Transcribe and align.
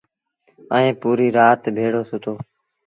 ائيٚݩ 0.75 0.97
پوريٚ 1.01 1.33
رآت 1.37 1.61
ڀيڙو 1.75 2.01
سُتو 2.09 2.33